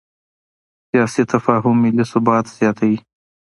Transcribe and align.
سیاسي 0.89 1.23
تفاهم 1.33 1.75
ملي 1.83 2.05
ثبات 2.11 2.45
زیاتوي 2.57 2.97